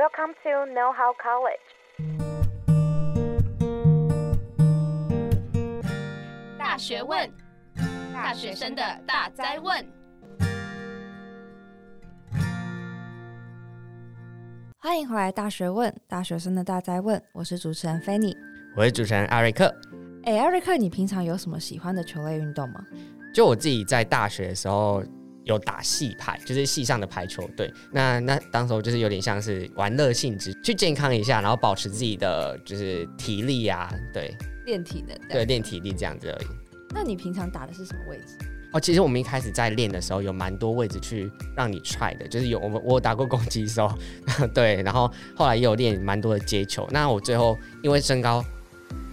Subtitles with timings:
[0.00, 1.60] Welcome to Know How College。
[6.58, 7.30] 大学问，
[8.10, 9.86] 大学生的大哉问。
[14.78, 17.22] 欢迎回来，《大学问》大学生的大哉问。
[17.32, 18.34] 我是主持人 Fanny，
[18.74, 19.70] 我是主持人艾瑞克。
[20.24, 22.82] 哎，艾瑞克，你平常有什么喜欢的球类运动吗？
[23.34, 25.04] 就我自己在大学的时候。
[25.44, 27.72] 有打戏排，就是戏上的排球队。
[27.90, 36.46] 那那当时候就是有点像是玩乐性质，去健康一下，然后保持自己的就是体力啊，对，练体能，对，练体力这样子而已。
[36.92, 38.36] 那你平常打的是什么位置？
[38.72, 43.92] 哦，其实我们一开始在练的时候有蛮多位置去让你 try 的，就是有我们我有打过攻击手，
[44.54, 46.86] 对，然后后来也有练蛮多的接球。
[46.92, 48.44] 那我最后因为身高，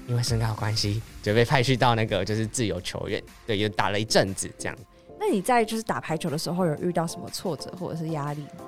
[0.07, 4.77] 因为身高关系，就被派去到那个就是自由球员，对，也打了一阵子这样。
[5.19, 8.65] 那你在就是打排球的时候有遇到什么挫折或者是压力吗？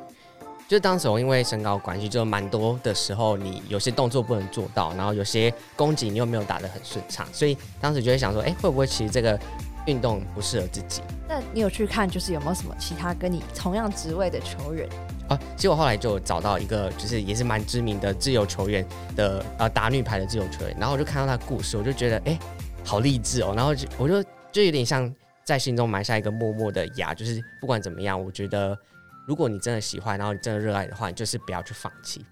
[0.68, 9.40] 就当时我因为身高关系，就蛮多的时候你有些动作不能做到，然后有些攻击你又没有打得很顺畅，所以当时就会想说，哎、欸，会不会其实这个
[9.88, 11.02] 运动不适合自己？
[11.28, 14.88] 那你有去看就是有没有什么其他跟你同样职位的球员？
[15.28, 22.40] 啊，其实我后来就找到一个就是也是蛮知名的自由球员的呃打女排的自由球员，然后我就看到他的故事，我就觉得哎、欸，
[22.84, 25.12] 好励志哦，然后就我就就有点像。
[25.50, 28.78] 在心中埋下一个默默的牙，就是不管怎么样，我觉得
[29.26, 32.24] 如果你真的喜欢，然后你真的热爱的话，你就是不要去放弃。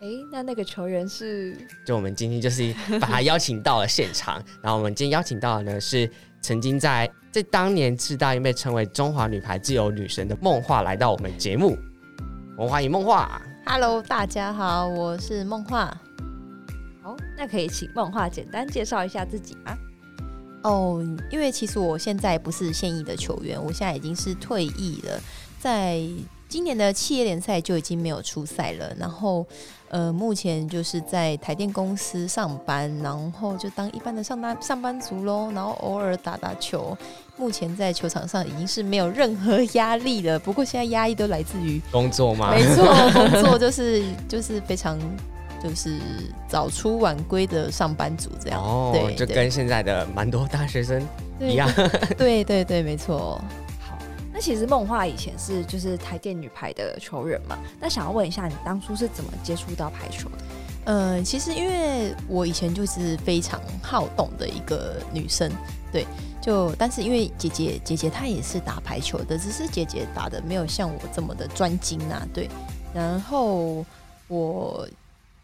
[0.00, 1.56] 哎，那那个球员是？
[1.86, 11.78] 就我们今天就是把他邀请到了现场，然后我们今天邀请到的呢是曾经在在当年世大运被称为中华女排自由女神的梦话来到我们节目，
[12.56, 13.40] 我们欢迎梦话。
[13.66, 15.96] Hello，大家好，我是梦话。
[17.04, 19.78] 好，那可以请梦话简单介绍一下自己吗？
[20.68, 25.18] 哦，因为其实我现在不是现役的球员，我现在已经是退役了。
[25.58, 26.00] 在
[26.48, 29.44] 今年的企业联赛就已经没有出赛了，然后
[29.88, 36.96] 呃，目前就是在台电公司上班，然后就当一般的上班上班族喽，然后偶尔打打球。
[37.36, 42.50] 目前在球场上已经是没有任何压力了，不过现在压力都来自于工作嘛？
[42.50, 44.98] 没错，工作 就是就是非常。
[45.62, 45.98] 就是
[46.48, 51.04] 早出晚归的上班族这样，哦，对，就跟现在的蛮多大学生
[51.40, 51.68] 一样，
[52.16, 53.40] 对对对，没错。
[53.80, 53.98] 好，
[54.32, 60.36] 那其实梦话以前是就是台电女排的球员嘛，那想要问一下，你当初是怎么接触到排球的？
[60.84, 65.50] 嗯，其实因为我以前就是非常好动的一个女生，
[65.92, 66.06] 对，
[66.40, 72.48] 就但是因为姐姐姐姐她也是打排球的，只是姐姐打的没有像我这么的专精啊，对，
[72.94, 73.84] 然后
[74.28, 74.88] 我。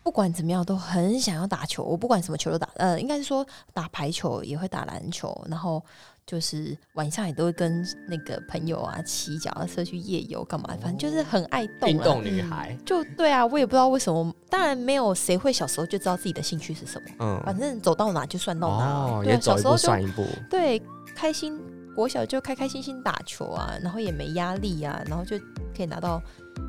[0.04, 1.82] 不管怎么样，都很想要打球。
[1.82, 5.82] 我不管什么球都打，呃，应该是说打排球也会打篮球，然后
[6.26, 11.88] 就是晚上也都会跟那个朋友啊骑脚踏车去夜游干嘛，反正就是很爱动。
[11.88, 12.76] 运动女孩。
[12.84, 17.08] 就对啊，我也不知道为什么，当然没有谁会小时候就知道自己的兴趣是什么。
[17.20, 18.84] 嗯，反正走到哪就算到哪。
[18.84, 20.22] 哦，也走一步算一步。
[20.50, 20.82] 对，
[21.16, 21.58] 开心，
[21.96, 25.38] 国小就开开心心打球啊，然后也没压力啊，然后就
[25.76, 26.22] 可以拿到。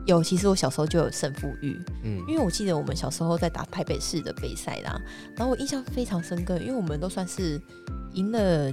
[0.08, 5.00] 有，其实我小时候就有胜负欲，嗯，因为我记得我们小时候在打台北市的杯赛啦，
[5.36, 7.62] 然后我印象非常深刻，因为我们都算是
[8.14, 8.72] 赢了，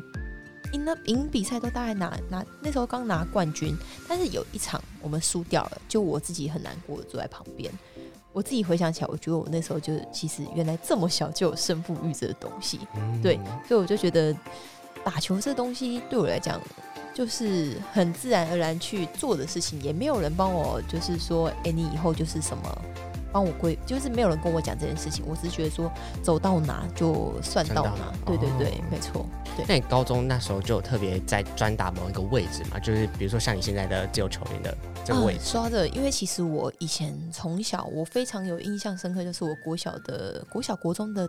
[0.73, 3.77] 赢了赢比赛都大概拿拿那时候刚拿冠军，
[4.09, 7.71] 但是有一场我们输掉了，就我自己很难过的坐在旁边，
[8.33, 13.39] 我自己回想起来，我觉得我那时候就其实原来这么小就有胜负欲这个东西，嗯，对，
[13.69, 14.35] 所以我就觉得
[15.05, 16.59] 打球这东西对我来讲。
[17.15, 22.83] 就是很自然而然去做的事情，也没有人帮我，就是说，哎、欸，你以后就是什么，
[23.31, 25.25] 帮我规，就是没有人跟我讲这件事情。
[25.27, 25.93] 我只是觉得说，
[26.23, 28.13] 走到哪就算到哪。
[28.25, 29.27] 对对对，哦、没错。
[29.57, 29.65] 对。
[29.69, 32.79] 那你高中那时候就特别在专打某一个位置嘛？
[32.79, 35.41] 就是比如说像你现在的自由球员的这个位置。
[35.43, 41.29] 嗯、说的，因为其实我以前从小我非常有印象深刻，就是我国小的国小国中的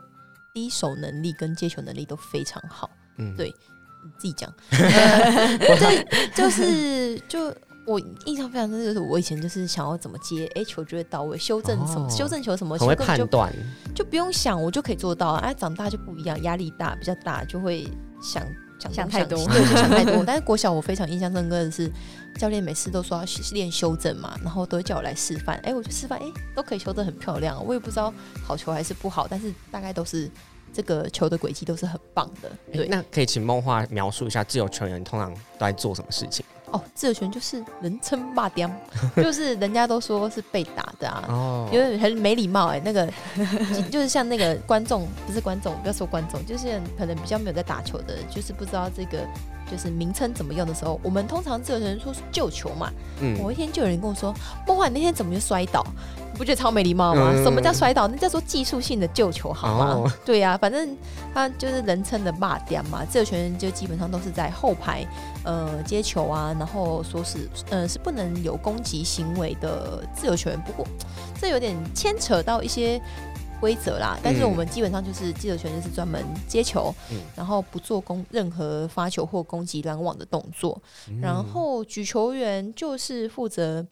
[0.53, 2.89] 第一手能力跟接球能力都非常好。
[3.17, 3.53] 嗯，对。
[4.03, 7.53] 你自己讲， 对，就是就
[7.85, 13.51] 我印象非常深，就是我以前就是想要怎么接，哎，球就会到位，修正什么，修正球什么，很会判断，
[13.93, 15.31] 就不用想，我就可以做到。
[15.33, 17.85] 哎，长大就不一样，压力大，比较大，就会
[18.21, 18.41] 想
[18.79, 20.23] 想想太多，对，想太多。
[20.25, 21.91] 但是国小我非常印象深刻的是，
[22.39, 27.61] 教练每次都说要练修正嘛，然后都会叫我来示范，哎，我就示范，哎，都可以修正很漂亮。
[27.65, 28.13] 我也不知道
[28.45, 30.29] 好球还是不好，但是大概都是。
[30.73, 32.87] 这个球的轨迹都是很棒的，对。
[32.87, 36.43] 那可以请梦话描述一下自由球员通常都在做什么事情？
[36.73, 38.69] 哦，自由拳就是人称骂爹，
[39.15, 42.81] 就是人家都说是被打的啊，哦，有点很没礼貌哎、欸。
[42.83, 43.07] 那个
[43.89, 49.19] 就是像那个观众，不是观众，不要说观众，就是可能比较没有在打球的，就是不知道这个
[49.71, 52.91] 就是名称怎么用的时候，我们通常自由拳说是救球嘛。
[53.21, 54.33] 嗯，某一天就有人跟我说
[54.67, 55.85] ：“梦幻，你那天怎么就摔倒？”
[56.33, 57.31] 你不觉得超没礼貌吗？
[57.35, 58.07] 嗯、什么叫摔倒？
[58.07, 59.85] 那叫做技术性的救球，好吗？
[59.93, 60.97] 哦、对呀、啊，反正
[61.31, 63.05] 他就是人称的骂爹嘛。
[63.05, 65.05] 自由球员就基本上都是在后排，
[65.43, 70.59] 呃，接球啊，然后说是，呃，是不能有攻击行为的自由球员。
[70.61, 70.87] 不过
[71.39, 73.01] 这有点牵扯到一些
[73.59, 74.17] 规则啦。
[74.23, 80.81] 但是我们基本上就是自由球员就是专门接球，嗯、然后不做攻任何发球或攻击拦网的动作。
[81.09, 83.85] 嗯、然后举球员就是负责。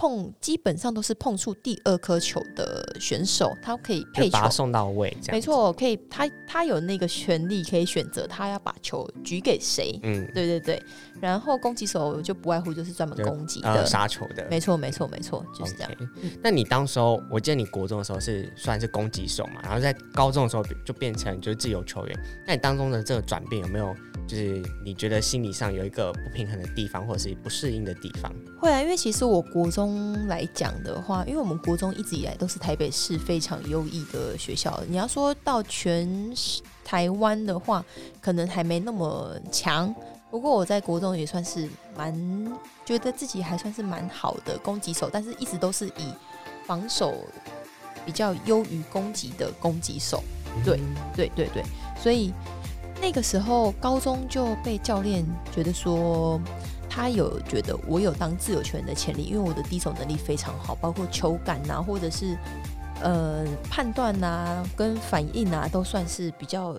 [0.00, 10.82] 碰基本上都是碰触第二颗球的选手，他可以配球把他送到位，没错，可以他他有那个权利可以选择他要把球举给谁，嗯，对对对。
[11.20, 15.92] 然后攻击手就不外乎就是专门攻击的杀、呃、球的，没错没错没错，就是这样。
[15.92, 16.30] Okay.
[16.42, 22.18] 那你当时候，我记得你国中的时候是算是攻击手嘛，然后在高中的时候就变成就是自由球员。
[22.46, 23.94] 那你当中的这个转变有没有
[24.26, 28.32] 就是你觉得心理上有一个不平衡的地方，或者是不适应的地方？
[28.58, 29.89] 会啊，因为其实我国中
[30.26, 34.80] 来讲的话，因为我们国中一直以来都是台北市非常优异的学校。
[34.88, 36.32] 你要说到全
[36.84, 37.84] 台湾的话，
[38.20, 39.94] 可能还没那么强。
[40.30, 42.14] 不过我在国中也算是蛮
[42.84, 46.12] 觉得自己还算是蛮好的攻击手，但是一直都是以
[46.66, 47.14] 防守
[48.06, 50.22] 比较优于攻击的攻击手。
[50.64, 50.80] 对
[51.16, 51.64] 对对对，
[52.00, 52.32] 所以
[53.00, 56.40] 那个时候高中就被教练觉得说，
[56.90, 62.36] 他有觉得我有当自由球员的潜力，因为我的低手能力非常好，包括球感啊，或者是
[63.02, 66.76] 呃判断啊跟反应啊，都算是比较。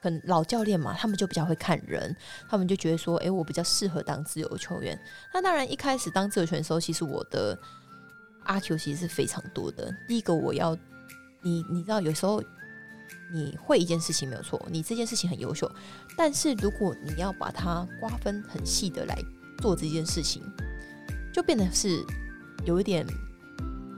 [0.00, 2.14] 很老教练嘛，他们就比较会看人，
[2.46, 5.00] 他们就觉得说，哎、我比较适合当自由球员。
[5.32, 7.58] 那当然，一开始当自由球员的时候，其实我的
[8.42, 9.90] 阿 Q 其实是非常多的。
[10.06, 10.76] 第一个，我要
[11.40, 12.42] 你，你知道，有时候
[13.34, 15.68] 你会一件事情没有错，你这件事情很优秀，
[16.16, 19.18] 但是如果你要把它瓜分很细的来
[19.58, 20.40] 做这件事情，
[21.32, 22.00] 就变得是
[22.64, 23.04] 有一点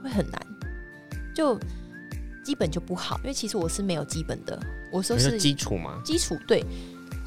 [0.03, 0.41] 会很难，
[1.35, 1.55] 就
[2.43, 4.59] 基本就不好，因为其实我是没有基本的。
[4.91, 6.01] 我说是基础嘛？
[6.03, 6.65] 基础对，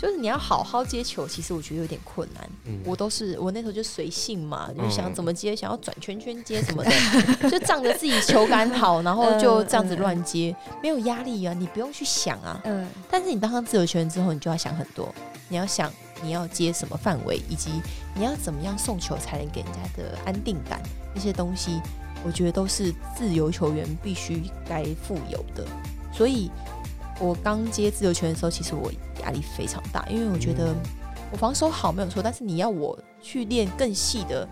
[0.01, 2.49] 就是你要好好接球，其实我觉得有点困难。
[2.65, 6.91] 嗯、我都是我那时候就随性嘛，就想怎么接，想要转圈圈接什么的，
[7.43, 12.59] 嗯、 就仗着自己球感好，然后就这样子乱接，没有压力啊，你不用去想啊。
[12.65, 12.89] 嗯。
[13.11, 15.15] 但是你当上自由球员之后，你就要想很多，
[15.51, 15.93] 你要想
[16.23, 17.71] 你要接什么范围，以及
[18.15, 20.81] 你要怎么样送球才能给人家的安定感，
[21.15, 21.79] 那些东西，
[22.25, 25.67] 我觉得都是自由球员必须该富有的，
[26.11, 26.51] 所以。
[27.23, 28.91] 我刚接自由球员的时候，其实我
[29.31, 30.75] 压力非常大，因为我觉得
[31.31, 34.49] 我防守好没有错，但是你要我去练更细的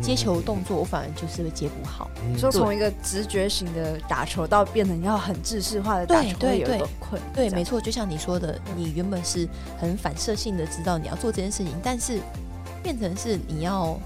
[0.00, 2.08] 接球动作，我反而就是会接不好。
[2.38, 7.20] 说从一个直觉型的打球到变成要很制式化的打球，会有点困。
[7.34, 9.48] 对，没错，就像你说的，你原本是
[9.78, 12.20] 很反射性的知道你要做这件事情，但是
[12.82, 13.98] 变成是你要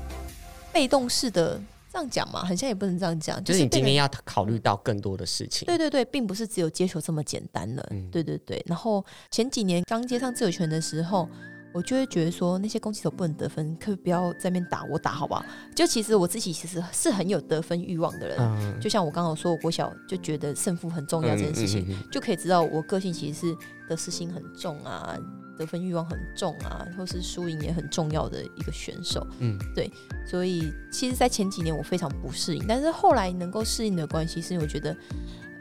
[0.73, 1.61] 被动式的。
[1.95, 3.43] 这样讲嘛，好像也不能这样讲。
[3.45, 5.65] 就是你今天要考虑到更多的事情。
[5.65, 7.87] 对对对，并不是只有接球这么简单了。
[7.93, 8.61] 嗯、对对对。
[8.67, 11.29] 然后前几年刚接上自由球员的时候，
[11.73, 15.45] 我就会觉得说，那些攻击手不能得分，可不要在那边打我打，好不好？
[15.73, 18.37] 就其实我自己其实是很有得分欲望的人。
[18.41, 23.57] 嗯、就像我刚刚说，我国小就觉得胜负很重要这件事情，就可以知道我个性其实是
[23.89, 25.17] 得失心很重啊。
[25.57, 29.27] 得分欲望很重啊，或是输赢也很重要的一个选手。
[29.39, 29.91] 嗯，对，
[30.27, 34.97] 所以其实，在前几年我非常不适应，但是后来能够适应的关系，是我觉得，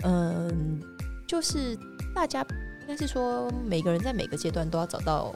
[0.03, 0.81] 嗯，
[1.27, 1.77] 就是
[2.13, 2.45] 大家
[2.81, 5.35] 应该是说，每个人在每个阶段都要找到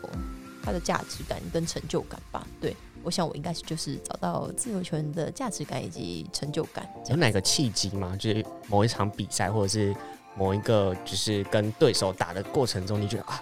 [0.64, 2.46] 他的价值感跟成就感吧。
[2.60, 6.88] 对，我想我应该是就是找到自由球员的价值感以及成就感。
[7.10, 8.16] 有哪个契机吗？
[8.18, 9.96] 就是某一场比赛，或者是
[10.36, 13.42] 某一个就是跟对手打的过程中，你觉得啊？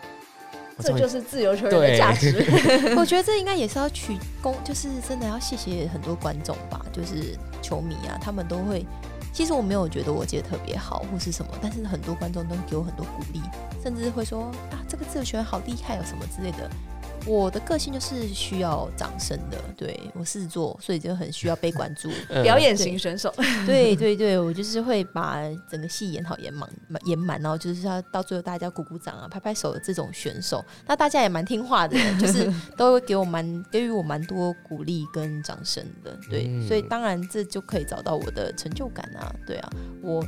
[0.79, 2.45] 这就是自由球员的价值。
[2.97, 8.85] 我觉得这应该也是要取功，就是真的要谢谢很多观众吧，就是球迷啊，他们都会。
[9.33, 13.41] 其实我没有觉得我接的特别好或是什么，但是很多观众都给我很多鼓励，
[13.83, 16.69] 甚至会说啊，这个自由球员好厉害哦，什么之类的。
[17.27, 22.09] 我的个性就是需要掌声的，对，我狮子座，所以就很需要被关注。
[22.43, 23.33] 表演型选手，
[23.65, 26.69] 对对对，我就是会把整个戏演好演满
[27.05, 30.63] 演满，然后就是要到最后大家鼓鼓掌啊、拍拍手的这种选手。
[30.85, 39.69] 那大家也蛮听话的，就是都会给我蛮 给予我蛮多鼓励跟掌声的，对，嗯、所以当然这就可以找到我的成就感啊，对啊，
[40.03, 40.23] 我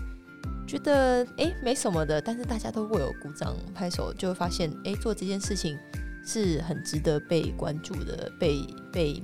[0.66, 5.78] 觉得哎、欸、没什么的，但是大家都会有鼓掌拍手，就会发现哎、欸、做这件事情。
[6.28, 9.24] 是很值得被关注的，被被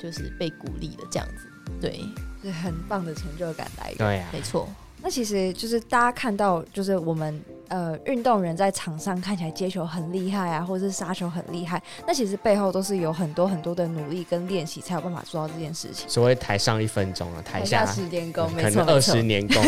[0.00, 1.48] 就是被鼓励的这样子，
[1.80, 2.04] 对，
[2.42, 3.96] 是很棒的成就感来源。
[3.96, 4.68] 对啊，没错。
[5.02, 16.06] 那其实就是大家看到，就是我们呃运动员在场上看起来接球很厉害啊，或者是杀球很厉害，那其实背后都是有很多很多的努力跟练习才有办法做到这件事情。
[16.06, 19.64] 所谓台上一分钟啊，台下十年功，没错二十年功。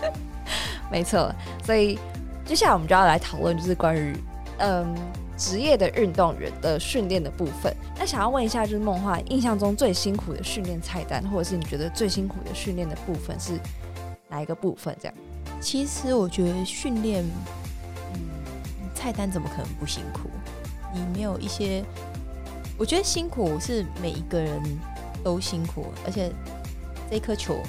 [0.90, 1.30] 没错，
[1.66, 1.98] 所以
[2.46, 4.16] 接下来我们就要来讨论，就是关于
[4.60, 4.96] 嗯
[5.38, 7.74] 职业的运动员的训练的部分。
[7.96, 13.58] 那想要问一下，就是梦话印象中最辛苦的训练菜单，或者是你觉得最辛苦的训练的部分是
[14.28, 14.94] 哪一个部分？
[15.00, 15.14] 这样，
[15.60, 17.24] 其实我觉得训练，
[18.14, 18.20] 嗯，
[18.94, 20.28] 菜单怎么可能不辛苦？
[20.92, 21.84] 你没有一些，
[22.76, 24.60] 我觉得辛苦是每一个人
[25.22, 26.32] 都辛苦，而且
[27.10, 27.62] 这颗球。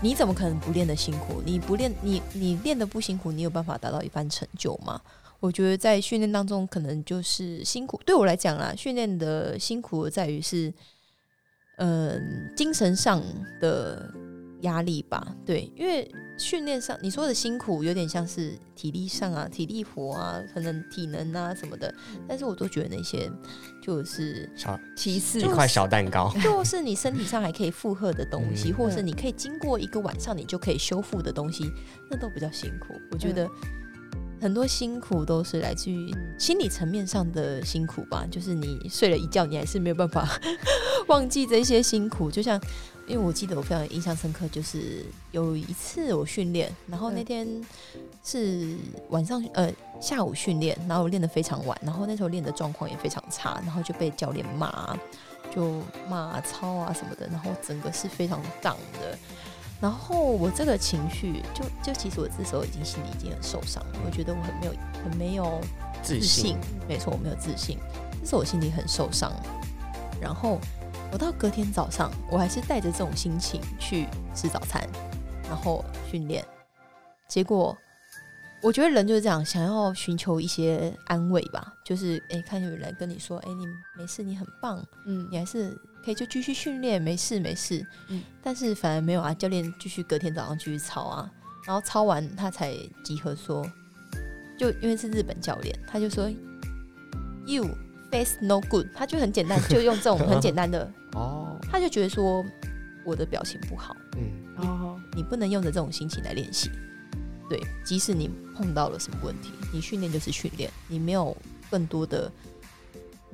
[0.00, 1.40] 你怎么可能不练得辛苦？
[1.46, 5.00] 你不练，你你练得不辛苦，你有办法达到一番成就吗？
[5.44, 8.00] 我觉得在训练当中，可能就是辛苦。
[8.06, 10.72] 对我来讲啦，训练的辛苦在于是，
[11.76, 13.22] 嗯、呃，精神上
[13.60, 14.10] 的
[14.62, 15.36] 压力吧。
[15.44, 16.10] 对，因为。
[16.36, 21.94] 训练上你说的辛苦，有点像是体力上啊，体力活啊，可能体能啊什么的。
[22.26, 23.30] 但是我都觉得那些
[23.80, 31.70] 就是小其次，一块小蛋糕，就 是你身体上还可以负荷的东西，嗯、或者是你可以经过一个晚上你就可以修复的东西，
[32.10, 32.94] 那都比较辛苦。
[33.12, 33.48] 我觉得
[34.40, 40.28] 很多辛苦都是来自于心理层面上的辛苦吧，就是你睡了一觉，你还是没有办法
[41.08, 42.60] 忘记这些辛苦，就像。
[43.06, 47.46] 因为我记得我非常印象深刻，就是有一次我训练，然后那天
[48.24, 48.74] 是
[49.10, 54.96] 晚上呃下午训练，然后我练得非常晚，然后那时候练的状况也非常差，然后就被教练骂，
[55.54, 59.18] 就骂操啊什么的，然后整个是非常荡的。
[59.84, 64.72] 然后我这个情绪，就就其实我这时候已经心里已经很受伤了，我觉得我很没有
[65.04, 65.60] 很没有
[66.02, 66.56] 自信，自信
[66.88, 67.78] 没错，我没有自信，
[68.22, 69.30] 这是我心里很受伤，
[70.18, 70.58] 然后。
[71.12, 74.84] 我到隔天早上，我还是带着这种心情去吃早餐，
[75.44, 76.44] 然后训练。
[77.28, 77.76] 结果，
[78.60, 81.72] 我觉得人就是这样，想要寻求一些安慰吧。
[81.84, 83.64] 就是，哎、欸，看有人跟你说，哎、欸，你
[83.96, 87.84] 没事，你很棒，嗯，你还是可以就继续训练，没事没事。
[88.08, 91.30] 嗯，但是反而没有啊，教练继续隔天早上继续操啊，
[91.66, 93.64] 然后操完他才集合说，
[94.58, 96.30] 就因为是日本教练，他就说
[97.46, 97.68] ，You。
[98.10, 102.44] Face no good，他就很简单，就用这种很简单的 哦，他就觉得说
[103.04, 106.70] 我的表情不好，嗯，哦，你不能用着这种心情来练习，
[107.50, 111.36] 对，即使你碰到了什么问题，你训练就是训练，你没有
[111.68, 112.30] 更多的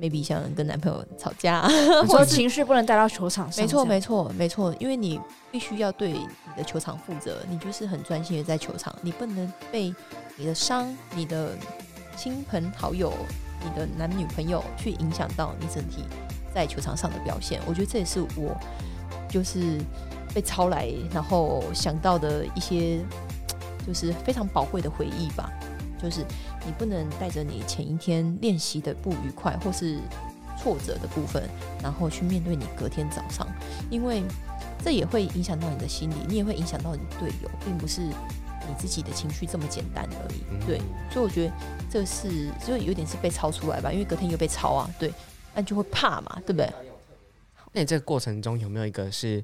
[0.01, 1.67] ，maybe 像跟男朋友吵架，
[2.07, 6.27] 或者情绪不能带到球场上，没错，没错，没错，因为你必须要对你
[6.57, 9.93] 的球场负责，你就是很专心的在球场，你不能被
[10.35, 11.55] 你的伤、你的
[12.17, 13.13] 亲朋好友。
[13.63, 16.03] 你的男女朋友去影响到你整体
[16.51, 18.57] 在球场上的表现，我觉得这也是我
[19.29, 19.77] 就是
[20.33, 22.97] 被抄来，然后想到的一些
[23.85, 25.47] 就是非常宝贵的回忆吧。
[26.01, 26.25] 就是
[26.65, 29.99] 你不能带着你前一天练习的不愉快或是
[30.61, 31.49] 挫折的部分，
[31.81, 33.47] 然后去面对你隔天早上，
[33.89, 34.23] 因为
[34.83, 38.01] 这也会影响到你的心理，你也会影响到你的队友，并不是。
[38.67, 40.79] 你自己的情绪这么简单而已，对，
[41.11, 41.53] 所以我觉得
[41.89, 45.11] 这是就有点是被抄出来吧，因为隔天又被抄啊，对，
[45.55, 46.71] 那就会怕嘛，对不对？
[47.73, 49.43] 那你这个过程中有没有一个是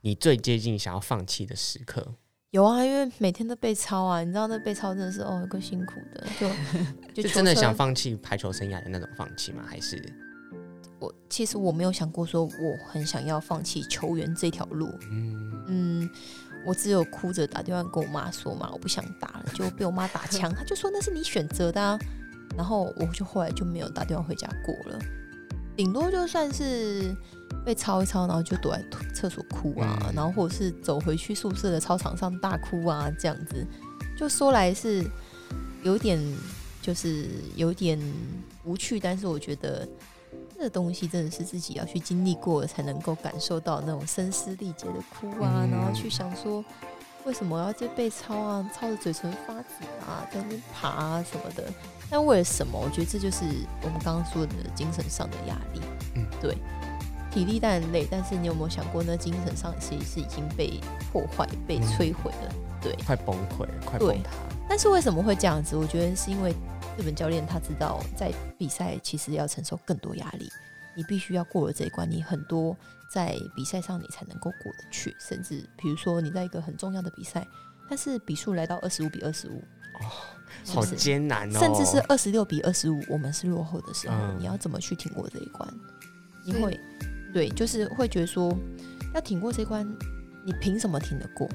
[0.00, 2.04] 你最接近想要放弃的时刻？
[2.50, 6.26] 有啊，因为每天都被抄啊，你知道那被抄真的是哦，够辛苦的，
[7.14, 9.62] 就 就真的想放弃排球生涯的那种放弃吗？
[9.66, 10.02] 还是
[10.98, 16.10] 我其实我没有想过说我很想要放弃球员这条路，嗯嗯。
[16.66, 20.52] 我只有哭着打电话跟我妈说嘛，我不想打了，就被我妈打枪。
[20.54, 21.98] 她就说那是你选择的啊，
[22.54, 24.98] 然后我就后来就没有打电话回家过了，
[25.74, 27.16] 顶多就算是
[27.64, 28.82] 被抄一抄，然后就躲在
[29.14, 33.66] 厕所哭啊，然后或者是走回去宿舍的操场上大哭啊，这样子，
[34.16, 35.04] 就说来是
[35.82, 36.18] 有点
[36.80, 37.98] 就是有点
[38.64, 39.88] 无趣，但是我觉得。
[40.54, 46.62] 这个东西真的是自己要去经历过，才能够感受到那种声嘶力竭的哭啊，嗯、然后去想说
[47.24, 51.64] 为什么要这被抄啊，抄的嘴唇发紫啊，在那边爬啊什么的。
[52.10, 52.78] 但为了什么？
[52.78, 53.42] 我觉得这就是
[53.82, 55.80] 我们刚刚说的精神上的压力。
[56.16, 56.54] 嗯，对，
[57.30, 60.80] 体力当然累，但是你有没有想过，那精神上其实是已经被
[61.12, 62.52] 破坏、被摧毁了？
[62.52, 64.30] 嗯、对，快崩溃了，快崩塌。
[64.68, 65.76] 但是为什么会这样子？
[65.76, 66.54] 我觉得是因为。
[66.98, 70.50] 日本教练他知道，在比赛其实要承受更多压力，
[70.94, 72.76] 你必须要过了这一关，你很多
[73.10, 75.16] 在比赛上你才能够过得去。
[75.18, 77.46] 甚至比如说你在一个很重要的比赛，
[77.88, 79.62] 但是比数来到二十五比二十五，
[80.02, 80.04] 哦，
[80.74, 81.58] 好艰难哦。
[81.58, 85.66] 甚至是二十六比二十五，我们是落后的时候，嗯、你要怎么去挺过这一关？
[86.44, 86.78] 你会
[87.32, 88.54] 对，就是会觉得说
[89.14, 89.86] 要挺过这关，
[90.44, 91.48] 你凭什么挺得过？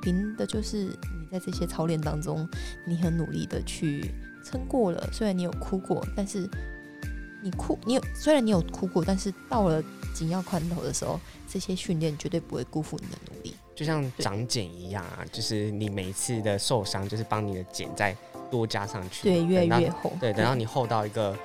[0.00, 2.48] 凭的就是你在这些操练当中，
[2.86, 4.10] 你很努力的去
[4.44, 5.08] 撑过了。
[5.12, 6.48] 虽然你有哭过，但是
[7.40, 9.80] 你哭，你有虽然你有哭过，但是到了
[10.12, 13.54] 紧要关头的时候，这些训练绝对不会辜负你的努力。
[13.76, 18.16] 就像长茧一样啊，就是你每一次的受伤，就是帮你的茧再
[18.50, 20.12] 多加上去，对，越来越厚。
[20.18, 21.38] 对，等到你厚到一个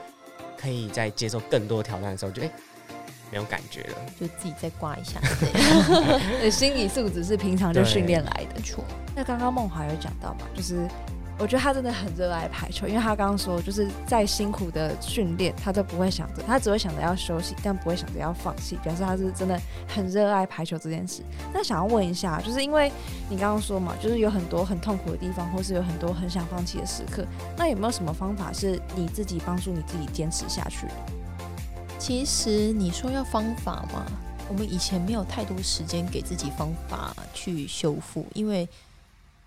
[0.58, 2.46] 可以再接受更多挑战的时候，就哎。
[2.48, 2.54] 欸
[3.32, 5.20] 没有感觉了，就自己再刮一下。
[6.40, 8.62] 对，心理素质是平常就训练来的。
[8.62, 8.84] 错。
[9.16, 10.88] 那刚刚梦华有讲到嘛，就是
[11.40, 21.22] 我觉得他真的很热爱排球，因为他刚刚说，就是再辛苦的训练，他都不会想着，他只会想着要休息，但不会想着要放弃，表示他是真的很热爱排球这件事。
[21.54, 22.92] 那想要问一下，就是因为
[23.30, 27.26] 你刚刚说嘛，就是有很多很痛苦的地方，或是有很多很想放弃的时刻，
[27.58, 30.94] 那有没有什么方法是你自己帮助你自己坚持下去的？
[32.00, 34.06] 其实你说要方法嘛，
[34.50, 38.68] 我们以前没有太多时间给自己方法去修复，因为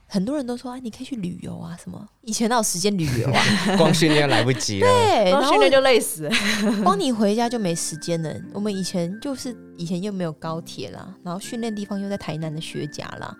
[0.06, 2.06] 很多人都说啊，你可以去旅游啊，什么？
[2.22, 3.42] 以前哪有时间旅游啊？
[3.78, 6.30] 光训练来不及了，对，光训练就累死了，
[6.82, 8.34] 光你回家就没时间了。
[8.52, 13.34] 我们以前就是以前又没有高铁啦，然后训练地方又在台南的学甲啦，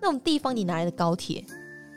[0.00, 1.44] 那种地方你哪来的高铁？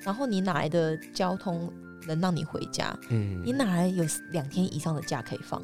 [0.01, 1.71] 然后你哪来的交通
[2.07, 2.95] 能让你回家？
[3.09, 5.61] 嗯，你哪来有两天以上的假可以放？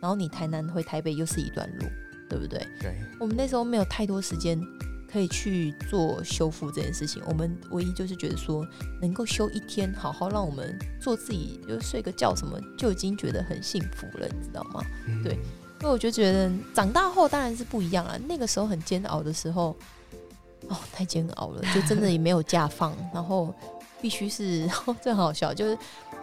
[0.00, 1.86] 然后你台南回台北又是一段路，
[2.28, 2.66] 对不对？
[2.80, 2.96] 对。
[3.18, 4.60] 我们那时候没有太多时间
[5.10, 8.66] 可以去做修复这件事情，我们唯一就是觉得说，
[9.00, 14.82] 能够休一天，好好让我们做自己，就睡个觉什么，就已经觉得很幸福了，你知道吗？
[15.06, 15.38] 嗯、对。
[15.80, 18.18] 因为我就觉得长大后当然是不一样了。
[18.18, 19.76] 那个时候很煎熬的时候，
[20.66, 23.54] 哦，太煎熬了，就真的也没有假放，然后
[24.00, 24.68] 必须是，
[25.02, 25.76] 这很好笑，就是。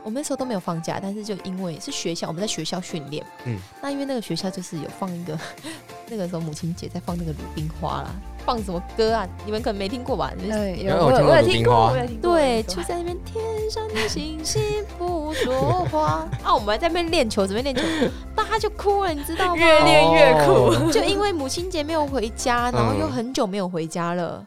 [0.04, 3.26] 我们那时候都没有放假，但是就因为是学校，我们在学校训练。
[3.46, 5.36] 嗯，那因为那个学校就是有放一个，
[6.08, 8.12] 那个时候母亲节在放那个鲁冰花啦，
[8.46, 9.28] 放什么歌啊？
[9.48, 10.32] 你们可能没听过吧？
[10.38, 12.36] 对，有我有听过，我有听过。
[12.36, 14.62] 对，就在那边天上的星星
[14.96, 17.82] 不说话 啊，我们还在那边练球，准备练球，
[18.36, 19.58] 大家就哭了，你知道吗？
[19.58, 24.46] 越练越哭，就因为母亲节没有回家，然后又很久没有回家了，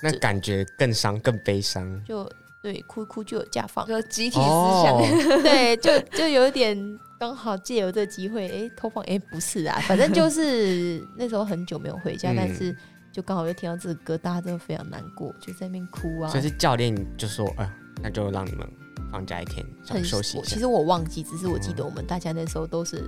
[0.00, 2.00] 那感觉更伤，更悲伤。
[2.04, 2.30] 就。
[2.64, 4.90] 对，哭哭就有假放，就集体思想。
[4.90, 5.02] Oh.
[5.44, 12.74] 对，就就有点刚好借由这机会，哎，偷放，哎，不是啊，反正就是 那时候很久没有回家，嗯、但是
[13.12, 16.30] 就刚好又听到这个歌，大家都非常难过，就在那边哭啊。
[16.30, 17.72] 所以是教练就说，哎、呃，
[18.04, 18.66] 那就让你们
[19.12, 20.46] 放假一天，想休息一下。
[20.46, 23.04] 其实我忘记，只是我记得我们大家那时候都是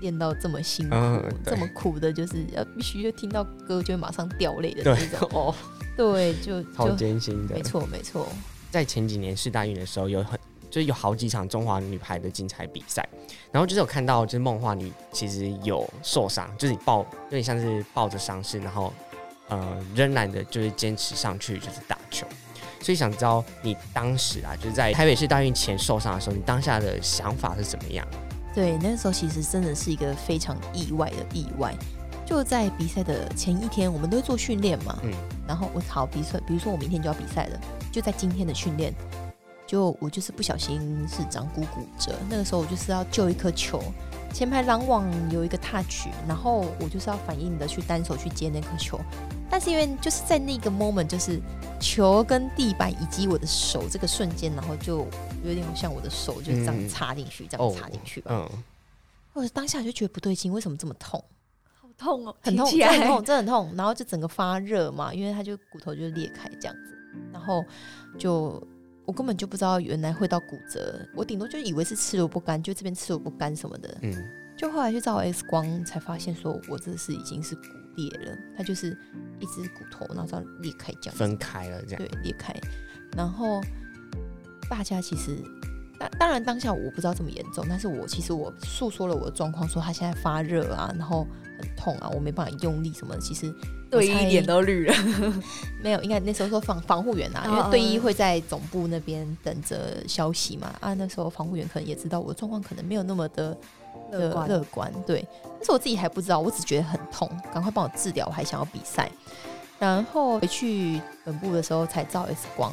[0.00, 5.30] 练到这么辛苦、嗯、这么苦的，就是要必须就听到歌就会马上掉泪的那种。
[5.32, 5.54] 哦，
[5.96, 8.28] 对，就好艰辛的，没错，没错。
[8.70, 10.38] 在前几年世大运的时候，有很
[10.70, 13.06] 就是有好几场中华女排的精彩比赛，
[13.50, 18.92] 然后就是有看到，就是梦话你其实有受伤，就是你抱有点像是抱着伤势，然后
[19.48, 22.26] 呃仍然的就是坚持上去就是打球，
[22.80, 28.06] 所以想知道你当时啊，就是在台北市大运前受伤的时候，你当下的想法是怎么样？
[28.54, 31.74] 对，那时候其实真的是一个非常意外的意外，
[32.28, 35.10] 就在比赛的前一天，我们都会做训练嘛，嗯，
[35.46, 37.58] 然后我好比赛，比如说我明天就要比赛了。
[37.90, 38.94] 就在今天的训练，
[39.66, 42.12] 就我就是不小心是掌骨骨折。
[42.28, 43.82] 那个时候我就是要救一颗球，
[44.30, 49.00] 前排拦网有一个 touch，然后我就是要反应的去单手去接那颗球。
[49.48, 51.40] 但是因为就是在那个 moment，就是
[51.80, 54.98] 球跟地板以及我的手这个瞬间，然后就
[55.42, 58.32] 有点像我的手就这样插进去，嗯、这样插进去吧。
[58.32, 58.62] 嗯。
[59.32, 61.24] 我当下就觉得不对劲，为什么这么痛？
[61.98, 63.74] 好痛哦，很痛，真的很痛，真的很痛。
[63.76, 66.96] 然后就整个发热嘛，因为他就骨头就裂开这样子。
[67.32, 67.64] 然后
[68.18, 68.62] 就
[69.04, 73.98] 我根本就不知道原来会到骨折，我顶多就以为是吃萝卜干，就这边吃萝卜干什么的。
[74.02, 74.14] 嗯，
[74.56, 77.62] 就后来去照 X 光才发现，说我这是已经是骨
[77.96, 78.96] 裂了，它就是
[79.40, 81.98] 一只骨头，然后这样裂开这样分开了这样。
[81.98, 82.54] 对，裂开。
[83.16, 83.60] 然后
[84.68, 85.42] 大家其实
[85.98, 91.26] 当当然当下我不知道这么严重，但是我其实我诉说了我的状况，说他现在发热啊，然后
[91.58, 93.52] 很痛啊，我没办法用力什么的，其实。
[93.90, 94.94] 队医脸都绿了，
[95.82, 100.74] 没有，应该那时候说防防护员啊，因为队医会在总部那边等着消息嘛。
[100.80, 103.56] 啊，那时候防护员可能也知道我的状况可能没有那么的
[104.12, 105.26] 乐观，乐观，对。
[105.56, 109.10] 但是我自己还不知道，我只觉得很痛，赶快帮我治疗，我还想要比赛。
[109.78, 112.70] 然后回去本部的时候才照 X 光，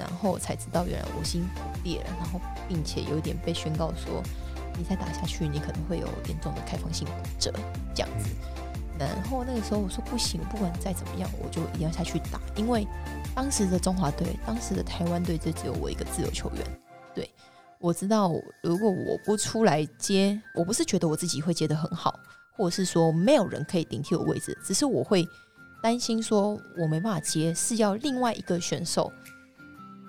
[0.00, 4.20] 然后才知道原来我心骨裂了，然后并且有一点被宣告说，
[4.80, 7.52] 你再打下去，你可能会有严重的开放性骨折
[7.94, 8.30] 这样子。
[8.98, 12.40] 然后那个时候我说不行，不管再怎么样，我就一定要下去打。
[12.56, 12.86] 因为
[13.34, 16.66] 当时的中华队，当时的台湾队就只有我一个自由球员。
[17.14, 17.30] 对，
[17.78, 22.18] 我知道如果我不出来接，我不是觉得我自己会接得很好，
[22.56, 25.26] 或者是说没有人可以顶替我位置，只是我会
[25.82, 29.10] 担心说我没办法接，是要另外一个选手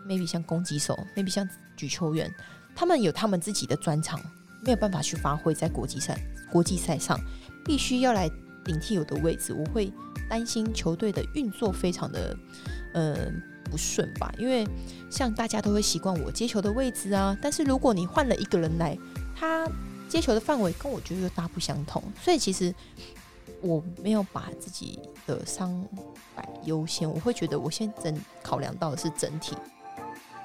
[0.05, 2.29] ，maybe 像攻击手，maybe 像举球员，
[2.75, 4.19] 他们有他们自己的专长，
[4.63, 6.17] 没有办法去发挥在国际赛
[6.51, 7.19] 国际赛上，
[7.65, 8.29] 必须要来
[8.63, 9.91] 顶替我的位置，我会
[10.29, 12.37] 担心球队的运作非常的
[12.93, 13.31] 呃
[13.69, 14.67] 不顺吧，因为
[15.09, 18.97] 像大家都会习惯我接球的位置啊，但是如果你换了一个人来，
[19.35, 19.67] 他
[20.07, 22.73] 接球的范围跟我觉得又大不相同，所以其实
[23.61, 25.83] 我没有把自己的伤
[26.35, 29.55] 摆优先，我会觉得我先整考量到的是整体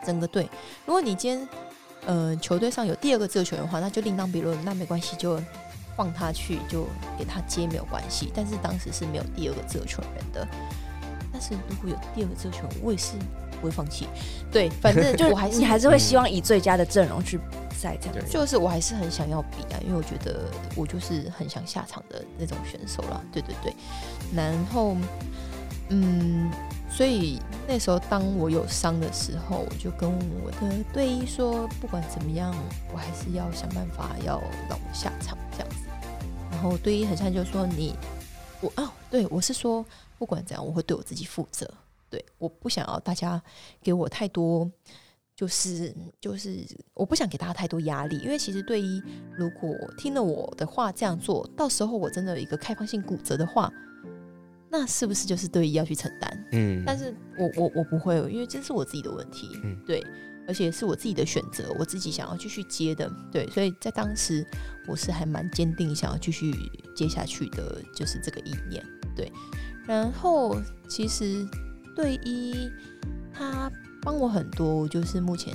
[0.04, 0.48] 整个队。
[0.86, 1.48] 如果你今天
[2.06, 5.38] 呃球队上有第二个自由球员的话，那就另当别论，那没关系，就
[5.94, 6.86] 放他去，就
[7.18, 8.32] 给他接没有关系。
[8.34, 10.48] 但是当时是没有第二个自由球员的，
[11.30, 13.12] 但是如果有第二个自由球员，我也是
[13.60, 14.08] 不会放弃。
[14.50, 17.38] 对，反正就我还是你还是会希望以最佳的阵容去。
[17.78, 23.20] 赛这样就是我还是很想要比啊，因为我觉得我就是很想下场的那种选手啦。
[23.30, 23.70] 对对对，
[24.34, 24.96] 然后
[25.88, 26.50] 嗯，
[26.90, 30.10] 所以那时候当我有伤的时候，我就跟
[30.42, 32.54] 我的队医说，不管怎么样，
[32.92, 35.76] 我还是要想办法要让我下场这样子。
[36.50, 37.94] 然后队医很像就说你
[38.60, 39.84] 我哦，对我是说
[40.18, 41.68] 不管怎样，我会对我自己负责。
[42.10, 43.42] 对，我不想要大家
[43.82, 44.70] 给我太多。
[45.36, 49.02] 就是就是，我不想给大家太多压力，因为其实队医
[49.36, 53.70] 如果听了我的话这样做，到时候我真的有一个开放性骨折的话，
[54.78, 56.46] 那是不是就是对医要去承担？
[56.52, 60.04] 嗯，但是我我我不会，因为这是我自己的问题，嗯，对，
[60.46, 64.46] 而且是我自己的选择，我自己想要继续接的，对，所以在当时
[64.86, 66.54] 我是还蛮坚定想要继续
[66.94, 68.84] 接下去的，就是这个意念，
[69.16, 69.32] 对。
[69.86, 71.48] 然后其实
[71.94, 72.70] 对医
[73.32, 73.72] 他。
[74.02, 75.52] 帮我很多，就是目前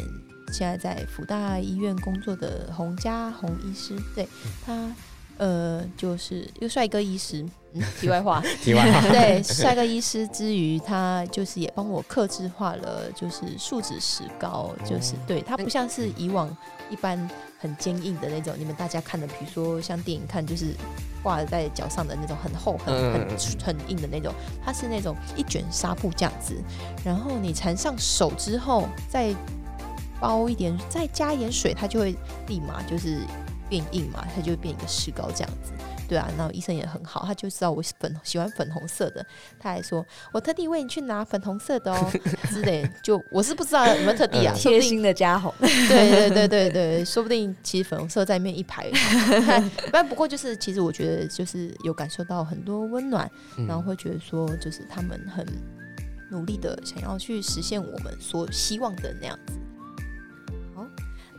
[0.51, 4.27] 现在在福大医院工作的洪家洪医师，对
[4.65, 4.93] 他，
[5.41, 7.43] 呃，就是一个帅哥医师。
[7.73, 16.55] 嗯， 题外话，题外话， 对，帅哥医师之余，他就是也帮我克制化了，就是树脂石膏，就是对它不像是以往
[16.91, 17.17] 一般
[17.57, 20.75] 很坚硬的那种，你们大家看的，比如说像电影看，就是
[21.23, 23.27] 挂在脚上的那种很厚、很很
[23.63, 24.31] 很硬的那种，
[24.63, 26.53] 它是那种一卷纱布这样子，
[27.03, 29.33] 然后你缠上手之后，再
[30.19, 32.13] 包一点，再加一点水，它就会
[32.47, 33.21] 立马就是
[33.71, 35.71] 变硬嘛，它就会变一个石膏这样子。
[36.09, 39.25] 对啊，然后医生也很好，他就知道我粉喜欢粉红色的，
[39.57, 42.11] 他还说我特地为你去拿粉红色的哦
[42.51, 42.85] 之类。
[43.01, 45.53] 就我是不知道有没有特地啊， 贴心的家伙。
[45.61, 48.91] 对对对对对，说不定其实粉红色在里面一排。
[49.89, 53.31] 但不过就是，其实我觉得就是有感受到很多温暖，
[53.65, 55.47] 然后会觉得说，就是他们很
[56.29, 59.53] 努力的想要去实现我们所希望的那样子。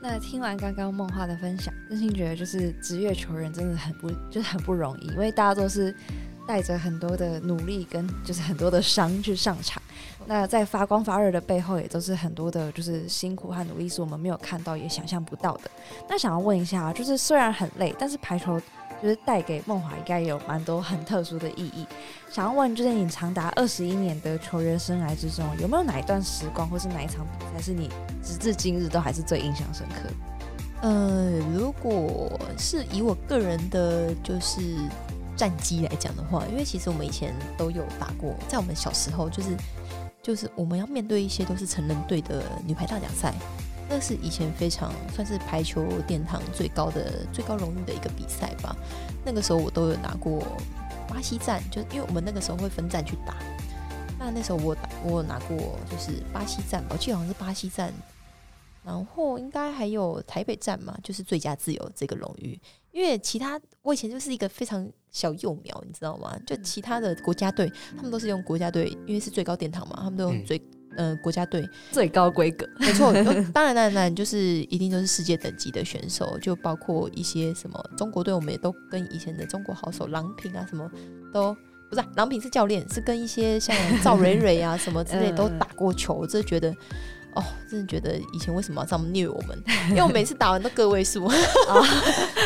[0.03, 5.95] 那听完刚刚梦话的分享，真心觉得就是职业球员真的很不，就是很不容易，因为大家都是
[6.45, 9.81] 带着很多的努力跟就是很多的伤去上场。
[10.27, 15.71] 那在发光发热的背后，也都是很多的就是辛苦和努力，是我们没有看到也想象不到的。
[16.09, 18.61] 那想要问一下，就是虽然很累，但是排球。
[19.03, 21.85] 就是带给梦华应该有蛮多很特殊的意义。
[22.31, 27.91] 想要问，就是你长达二十一年的球员生涯之中，有没有哪一段时光，或是哪一场比赛，是你
[28.23, 30.09] 直至今日都还是最印象深刻？
[30.83, 34.61] 呃，如果是以我个人的就是
[35.37, 39.57] 战绩来讲的话，因为其实我们以前都有打过，在我们小时候，就是
[40.23, 43.35] 就是我们要面对一些都是成人队的女排大奖赛。
[43.95, 48.75] 那是以前非常算是排球殿堂最高的最高荣誉的一个比赛吧。
[49.23, 50.43] 那个时候我都有拿过
[51.07, 53.37] 巴西站，就因为我们那个时候会分站去打。
[54.19, 57.93] 那那时候我打我有拿过就是巴西站，我记得好像是巴西站，
[58.83, 62.59] 然后应该还有台北站嘛，就是最佳自由这个荣誉。
[62.93, 66.35] 因为其他我以前就是一个非常小幼苗，你知道吗？
[66.47, 70.57] 就其他的国家队他们都是用国家队，因为是最高殿堂嘛，他们都用最。
[70.57, 70.63] 嗯
[70.97, 73.13] 呃，国家队最高规格，没错。
[73.53, 80.91] 当然，当然，就是一定都是世界等级的选手，就包括一些什么中国队，我们也都跟以前的中国好手郎平啊，什么
[81.33, 81.55] 都
[81.89, 82.07] 不是、啊。
[82.17, 86.15] 郎平是教练，是跟一些像赵蕊蕊啊什么之类 都打过球。
[86.15, 86.71] 我真的觉得，
[87.35, 89.59] 哦，真的觉得以前为什么要这么虐我们？
[89.91, 91.35] 因为我每次打完都个位数，啊，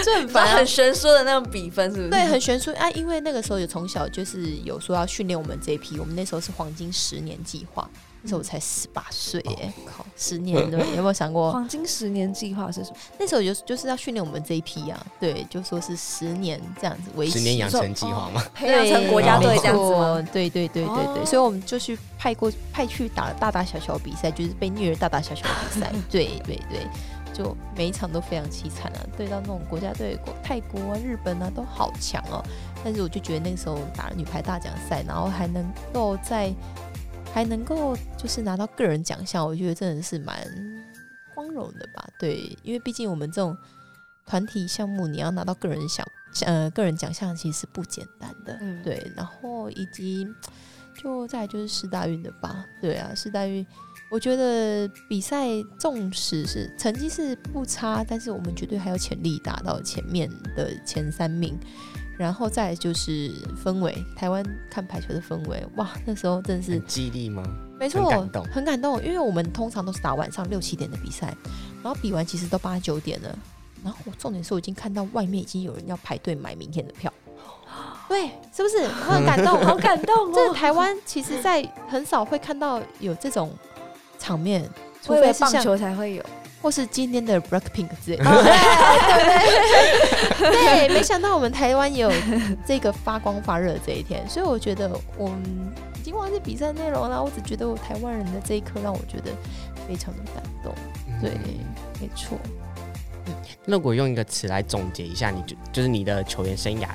[0.04, 2.10] 就很烦、啊，很悬殊的那种比分，是不是？
[2.10, 2.90] 对，很悬殊啊。
[2.92, 7.88] 因为那个时候有从小就是有说要训练我们这一批，我们那时候是黄金十年计划。
[8.26, 12.96] 那时候我才十八岁耶，靠，十年 对，有没有想过黄金十年计划是什么？
[13.20, 20.28] 那时候就就是要训练我们这一批啊，对，就说是十年这样子为期，十年养成计划嘛， 培养成国家队这样子吗？
[20.32, 26.86] 对对对对对，对，所以我们就去派过派去打大大小小比赛，就是被虐的大大小小比赛， 对对对，
[27.32, 32.42] 就每一场都非常凄惨啊，对到那种国家队，国泰国啊、日本啊都好强哦。
[32.84, 36.52] 但是我就觉得那个时候打女排大奖赛，然后还能够在
[37.36, 40.34] 还能够就是拿到个人奖项，我觉得真的是蛮
[41.34, 42.02] 光荣的吧。
[42.18, 43.54] 对，因为毕竟我们这种
[44.24, 46.06] 团体项目，你要拿到个人奖
[46.46, 48.56] 呃个人奖项其实是不简单的。
[48.62, 50.26] 嗯，对，然后以及
[51.02, 52.64] 就再来就是世大运的吧。
[52.80, 53.66] 对啊，世大运。
[54.10, 55.46] 我觉得比赛
[55.78, 61.54] 纵使是成绩是不差，但是我们绝对还有潜力达到前面的前三名。
[62.18, 67.42] 然后再就是氛围，台湾看排球的氛围，哇，那时候真的是激励吗？
[67.78, 71.34] 没错，很感动，很感动，因为我们通常都是打晚上六七点的比赛，
[71.82, 73.38] 然后比完其实都八九点了。
[73.84, 77.12] 然后我重点是我已经看到外面已经有人要排队买明天的票，
[78.08, 78.78] 对，是不是？
[78.84, 80.32] 我很感动， 好感动哦！
[80.34, 83.50] 这台湾其实，在很少会看到有这种。
[84.18, 84.68] 场面，
[85.02, 86.24] 除非棒球才会有，
[86.66, 88.24] 或是今天的 Blackpink 之类的。
[88.28, 89.22] 哦、对
[90.34, 92.10] 对对， 对，没想到我们台湾也有
[92.66, 95.40] 这个发光发热的这一天，所以我觉得我们
[95.94, 97.22] 已经忘记比赛内容了。
[97.22, 99.30] 我只觉得我台湾人的这一刻让我觉得
[99.86, 100.74] 非常的感动。
[101.20, 101.54] 对，嗯、
[102.00, 102.36] 没错。
[103.26, 106.88] 嗯，如果用一个词来总结一下，你就就是你的球员生涯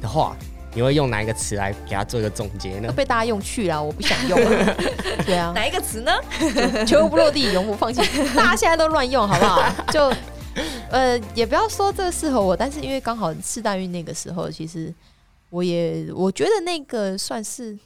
[0.00, 0.34] 的话。
[0.74, 2.92] 你会用哪一个词来给他做一个总结呢？
[2.92, 4.76] 被大家用去了，我不想用了。
[5.26, 6.12] 对啊，哪一个词呢？
[6.86, 8.00] 球不落地，永不放弃。
[8.34, 9.62] 大家现在都乱用，好不好？
[9.92, 10.12] 就
[10.90, 14.92] 呃，也不要说这个适合我，但是因为刚好是大运那个时候，其实
[15.50, 17.78] 我也我觉得那个算是。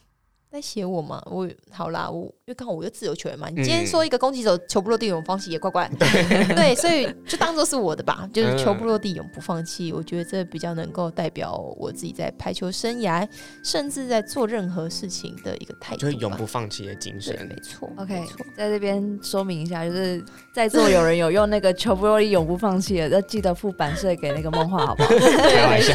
[0.50, 1.22] 在写我吗？
[1.26, 3.48] 我好啦，我因为刚好我就自由球员嘛。
[3.50, 9.92] 你今天说一个攻击手球不落地永不放弃也怪怪， 对，所以就当做是我的吧，就是球不落地永不放弃。
[9.92, 13.28] 我觉得这比较能够代表我自己在排球生涯，
[13.62, 17.36] 甚至在做任何事情的一个态度，就是永不放弃的精神。
[17.48, 18.24] 没错，OK，
[18.56, 25.10] 在这边说明一下，就是在座有人有用那个球不落地永不放弃的，要记得付版税给那个梦话，好不好？
[25.50, 25.94] 开玩笑。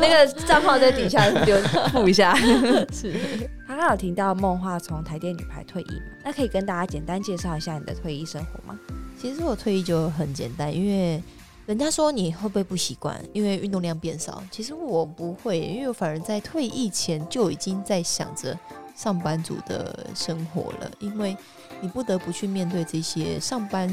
[0.00, 1.56] 那个账号在底下就
[1.90, 2.36] 付一下，
[2.92, 3.47] 是。
[3.78, 8.76] 刚刚有听到梦话从台电女排退役，那可以跟大家简单介绍一下你的退役生活吗？
[9.16, 11.22] 其实我退役就很简单，因为
[11.64, 14.42] 人家说你会不会不习惯，因为运动量变少。
[14.50, 18.58] 其实我不会，因为我反而在退役前就已经在想着
[18.96, 21.36] 上班族的生活了，因为
[21.80, 23.88] 你不得不去面对这些上班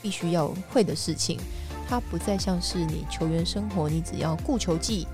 [0.00, 1.38] 必须要会的事情，
[1.86, 5.06] 它不再像是你球员生活，你只要顾球技。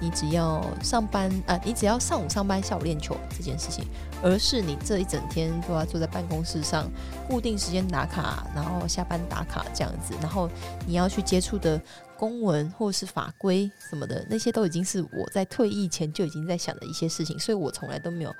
[0.00, 3.84] 你只要上班啊，你只要上午上班，下午练球这件事情，
[4.22, 6.90] 而是你这一整天都要坐在办公室上，
[7.28, 10.48] 固定时间打卡，然后下班打卡这样子，然后
[10.86, 11.80] 你要去接触的
[12.16, 18.34] 公文或是法规什么的，那些都已经是我在退役前就已经在想的一些事情，所以我从来都没有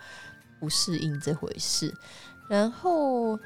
[0.58, 1.94] 不适应这回事。
[2.48, 3.38] 然后，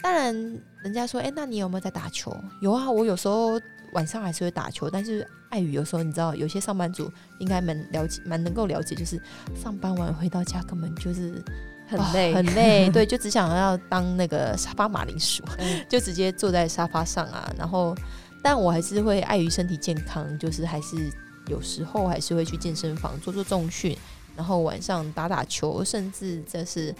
[0.00, 0.34] 当然
[0.82, 2.32] 人家说，哎，那你有没有在打球？
[2.60, 3.60] 有啊，我有时候。
[3.96, 9.18] 晚上还是会打球，但是碍于有时候你知道，有些上班族应该蛮了解，蛮能够了解，就是
[9.60, 11.42] 上班完回到家根本就是
[11.88, 17.50] 很累，很累，对，就只想要当那个沙发马铃薯，嗯、 就直接坐在沙发上啊。
[17.56, 17.96] 然后，
[18.42, 21.10] 但我还是会碍于身体健康，就是还是
[21.46, 23.96] 有时候还是会去健身房做做重训，
[24.36, 26.94] 然后晚上打打球，甚至这是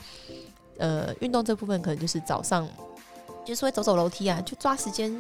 [0.79, 2.67] 呃运动这部分，可能就是早上
[3.45, 5.15] 就是会走走楼梯啊，就抓时间。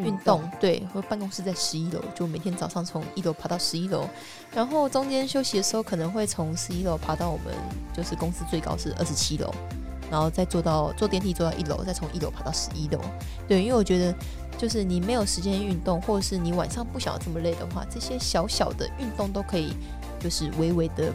[0.00, 4.08] 运动对，我办公室在十一楼，就每天早上从一楼爬到十一楼，
[4.54, 7.54] 然后中间休息的时候可能会从十一楼爬到我们
[7.94, 9.52] 就是公司最高是二十七楼，
[10.10, 12.98] 然后再坐到坐电梯坐到一楼，再从一楼爬到十一楼。
[13.46, 14.14] 对，因为我觉得
[14.58, 19.74] 就是你没有时间运动，或者是你晚上不想要这么累的话，这些小小的运动都可以
[20.18, 21.12] 就是微微的。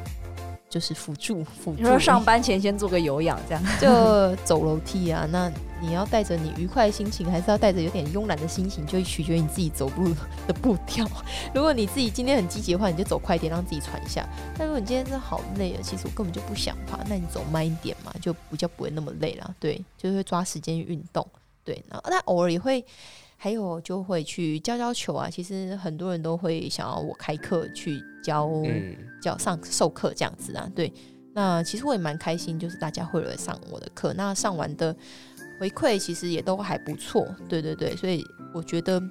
[0.70, 5.26] 就是辅助辅助，你说上班前先做个有氧，这样 就走楼梯啊。
[5.32, 5.50] 那
[5.82, 10.14] 你要带着你愉快的心情，还是要带着有点慵懒的心情，就取决于你自己走路
[10.48, 11.08] 的步调。
[11.54, 14.28] 如果你自己今天很积极的话，你就走快一点，让自己喘一下。
[14.58, 19.56] 但如果你今天真的好累啊，其实我根本就不想爬，那你走慢一点嘛，就比较不会那么累了。
[19.60, 21.26] 对，就是会抓时间运动。
[21.64, 22.84] 对，然后那偶尔也会。
[23.38, 30.70] 还有就会去教教球啊，其实很多人都会想要我开课去教、嗯、教上授课这样子啊。
[30.74, 30.92] 对，
[31.34, 34.96] 那其实我也蛮开心，就是大家会来上我的课，那上完的
[35.60, 37.28] 回馈其实也都还不错。
[37.48, 39.02] 对对对，所以我觉得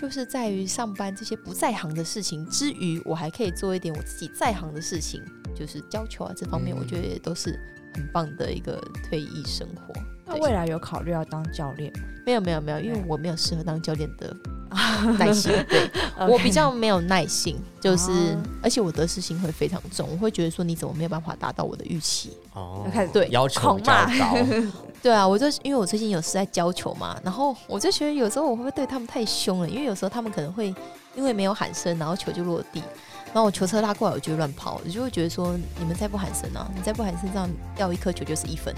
[0.00, 5.20] 就是在于上班这些不在行的事情之余，我还可以做一点我自己在行的事情，
[5.54, 7.58] 就是教球啊这方面，我觉得也都是
[7.92, 9.92] 很棒的一个退役生活。
[10.24, 12.04] 那未来有考虑要当教练吗？
[12.24, 14.34] 没有没有没有，因为我没有适合当教练的
[15.18, 15.52] 耐心。
[15.68, 15.90] 对
[16.28, 18.38] 我比较没有耐性，就是、oh.
[18.62, 22.36] 而且我得失心会非常重，我会觉得说你怎么没有办法达到我的预期？
[22.54, 24.36] 哦，开始对要求比较高。
[25.02, 29.68] 对啊，我就因为我最近有是在教球嘛，然后我就觉得有时候我会不会对他们太凶了？
[29.68, 30.72] 因为有时候他们可能会
[31.16, 32.80] 因为没有喊声，然后球就落地，
[33.26, 38.72] 然后我球车拉过来，我就乱跑，我就会觉得说，你们再不喊声啊，你再不喊声，这样掉一颗球就是一分。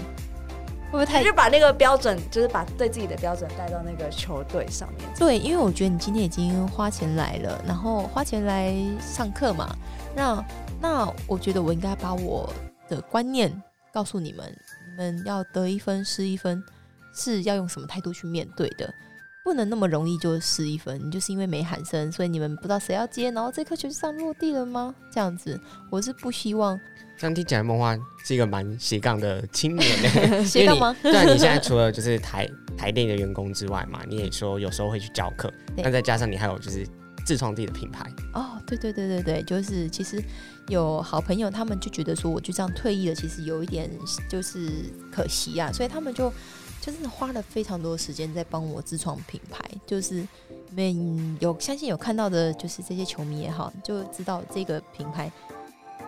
[0.95, 5.01] 会不会太就把那个标准，就是把对自己的标准带到那个球队上面？
[5.19, 9.75] 对，因为我觉得你今天已经花钱来了，然后花钱来上课嘛，
[10.15, 10.45] 那
[10.81, 12.49] 那我觉得我应该把我
[12.87, 13.51] 的观念
[13.93, 14.45] 告诉你们，
[14.89, 16.63] 你们要得一分失一分，
[17.13, 18.89] 是要用什么态度去面对的，
[19.43, 20.97] 不能那么容易就失一分。
[21.05, 24.95] 你就是因为没喊声，所以你们不知道谁要接，然后这颗球就上落地了吗？
[25.11, 26.79] 这样子，我是不希望。
[27.17, 29.89] 这样听起来，梦幻是一个蛮斜杠的青年
[30.45, 30.95] 斜杠吗？
[31.01, 36.85] 对啊，你现在除了就是台台电的员工之外嘛，你也说有时候会去教课，那再加上你还有就是
[37.25, 38.05] 自创自己的品牌。
[38.33, 40.21] 哦，对对对对对，就是其实
[40.67, 43.89] 有好朋友，他们就觉得说我就这样退役了，其实有一点
[44.29, 44.69] 就是
[45.11, 46.31] 可惜啊，所以他们就
[46.81, 50.27] 就是花了非常多的时间在帮我自创品牌，就是
[50.75, 55.31] 们有相信有看到的，就是这些球迷也好，就知道这个品牌。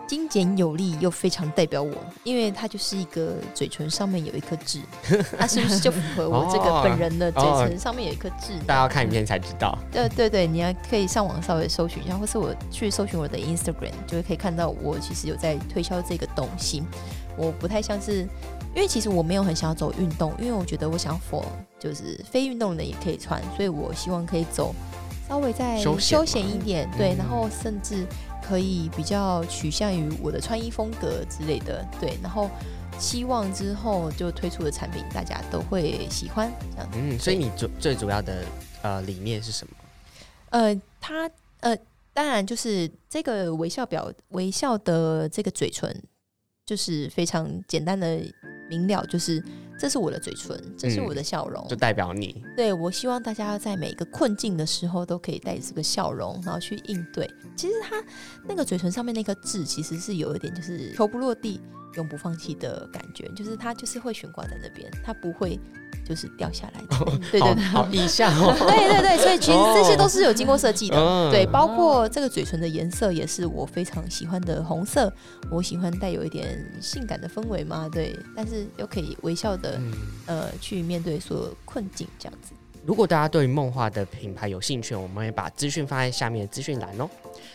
[0.08, 1.94] 精简有力又非常代表我，
[2.24, 4.80] 因为它就是一个嘴唇上面有一颗痣，
[5.38, 8.54] 它是不是就符合我这个本人的嘴唇上面有一颗痣？
[8.66, 9.78] 大家要看影片才知道。
[9.92, 16.82] 对对对，你要可以上网稍微搜寻一下，或是我去搜寻我的 Instagram，就会可以看到我其实有在推销这个东西。
[17.36, 18.22] 我不太像是，
[18.74, 21.44] 因为其实我没有很想要走运动，因为我觉得我想要 for
[21.78, 24.74] 就是非运动的也可以穿，所以我希望可以走
[25.28, 28.06] 稍微再休闲一点，对，然后甚至。
[28.48, 32.50] 可以比较取向于我的穿衣风格之类的，对，然后
[32.98, 36.98] 希望之后就推出的产品大家都会喜欢这样子。
[36.98, 38.44] 嗯，所以你主最主要的
[38.80, 39.74] 呃理念是什么？
[40.50, 41.30] 呃，它
[41.60, 41.76] 呃，
[42.14, 45.94] 当然就是这个微笑表微笑的这个嘴唇，
[46.64, 48.18] 就是非常简单的
[48.70, 49.44] 明了，就是。
[49.78, 52.42] 这是我的嘴唇，这是我的笑容，嗯、就代表你。
[52.56, 57.30] 对，我希望大家在每个困境的时候都可以带着这个笑容，然后去应对。
[57.56, 58.02] 其实他
[58.46, 61.60] 那个嘴唇上面那颗痣，其实是有一点就是球不落地，
[61.94, 65.58] 永不放弃的感觉，就是它就是会悬挂在那边，它不会。
[66.06, 68.54] 就是掉下来的，哦、对对对，好意象哦。
[68.56, 75.12] 对对对，所以其实这些都是有经过设计的，哦、对，包括这个嘴唇的颜色也是我非常喜欢的红色，
[75.50, 79.92] 我喜欢带有一点性感的氛围嘛，对，但是又可以微笑的，嗯、
[80.26, 82.52] 呃，去面对所有困境这样子。
[82.86, 87.10] 如果大家对于梦话的品牌有兴趣，我们会把资讯放在下面的资讯栏哦。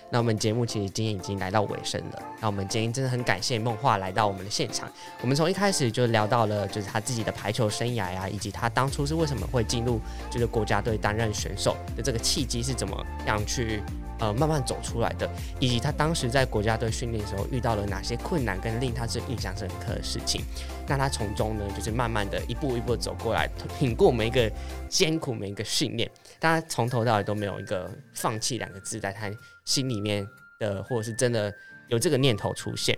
[0.10, 2.24] 那我们节目其实今天已经来到尾声了。
[2.40, 4.92] 那我们今天真的很感谢梦话来到我们的现场。
[5.22, 13.82] 我们从一开始就聊到了，就是他自己的排球生涯呀，以及他当初是为什么会进入就是国家队担任选手的这个契机是怎么样去。
[14.20, 15.30] 呃，慢慢走出来的，
[15.60, 20.42] 以及他当时在国家队训练的时候遇到了哪些困难，跟令他是印象深刻的事情。
[20.88, 24.50] 那他从中呢，就是慢慢的一步一步走过来，挺过每一个
[24.88, 26.10] 艰苦，每一个训练。
[26.40, 29.30] 但他从头到尾都没有一个放弃两个字在他
[29.66, 30.28] 心里面
[30.60, 31.54] 的，或者是真的
[31.90, 32.98] 有这个念头出现。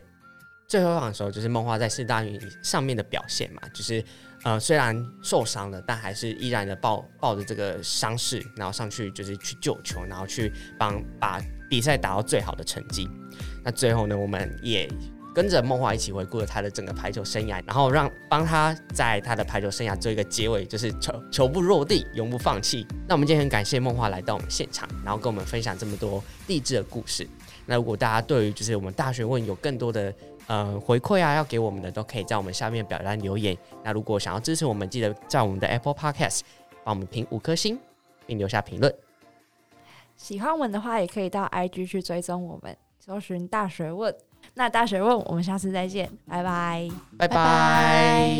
[0.67, 4.03] 最后一场的时候，就是梦话在四大运上面的表现嘛，就是。
[4.43, 13.09] 呃，虽然受伤了，但还是依然的抱抱着这个伤势，然后上去就是去救球，然后去帮把比赛打到最好的成绩。
[13.63, 14.87] 那最后呢，我们也
[15.35, 22.87] 跟着梦话一起回顾了他的整个排球生涯，然后让帮他在他的排球生涯做一个结尾，就是球球不落地，永不放弃。
[23.07, 27.27] 那我们今天很感谢梦话来到我们现场，然后跟我们分享这么多励志的故事。
[27.65, 30.13] 那如果大家对于就是我们大学问有更多的。
[30.47, 33.57] 呃，回馈啊，要给我们的都可以在我们下面表单留言。
[33.83, 36.41] 那如果想要支持我们，记得在我们的 Apple Podcast
[36.83, 37.79] 帮我们评五颗星，
[38.27, 38.93] 并留下评论。
[40.15, 44.15] 喜欢我们的话，也可以到 IG 去追踪我们，搜寻大学问。
[44.57, 48.31] 那大学问，我们下次再见，拜拜，拜拜。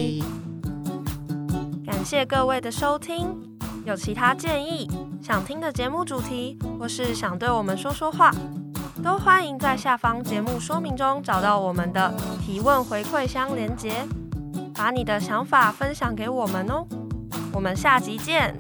[1.85, 3.37] 感谢各位的收听，
[3.85, 4.89] 有其他建议、
[5.21, 8.31] 想听的节目主题，或是想对我们说说话。
[9.03, 13.91] 都欢迎在下方节目说明中找到我们的提问回馈箱连接，
[14.73, 16.87] 把你的想法分享给我们哦。
[17.51, 18.57] 我们下集见。